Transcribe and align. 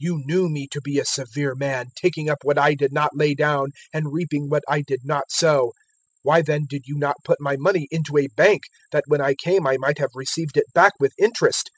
You 0.00 0.20
knew 0.26 0.48
me 0.48 0.66
to 0.72 0.80
be 0.80 0.98
a 0.98 1.04
severe 1.04 1.54
man, 1.54 1.90
taking 1.94 2.28
up 2.28 2.38
what 2.42 2.58
I 2.58 2.74
did 2.74 2.92
not 2.92 3.16
lay 3.16 3.32
down, 3.32 3.70
and 3.94 4.12
reaping 4.12 4.48
what 4.50 4.64
I 4.66 4.80
did 4.80 5.02
not 5.04 5.30
sow: 5.30 5.66
019:023 6.24 6.24
why 6.24 6.42
then 6.42 6.66
did 6.68 6.82
you 6.86 6.98
not 6.98 7.14
put 7.22 7.40
my 7.40 7.56
money 7.56 7.86
into 7.92 8.18
a 8.18 8.26
bank, 8.26 8.62
that 8.90 9.04
when 9.06 9.20
I 9.20 9.36
came 9.36 9.68
I 9.68 9.76
might 9.76 9.98
have 10.00 10.10
received 10.16 10.56
it 10.56 10.66
back 10.74 10.94
with 10.98 11.12
interest? 11.16 11.70